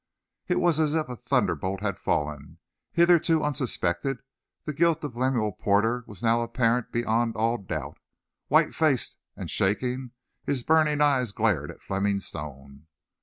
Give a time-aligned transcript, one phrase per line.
[0.47, 2.57] It was as if a thunderbolt had fallen.
[2.91, 4.23] Hitherto unsuspected,
[4.65, 7.99] the guilt of Lemuel Porter was now apparent beyond all doubt.
[8.47, 10.09] White faced and shaking,
[10.43, 12.87] his burning eyes glared at Fleming Stone.